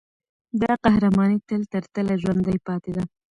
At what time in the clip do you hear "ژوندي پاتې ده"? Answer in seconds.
2.21-3.03